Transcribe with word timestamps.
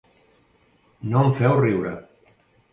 No 1.13 1.23
em 1.27 1.37
feu 1.43 1.55
riure. 1.61 1.95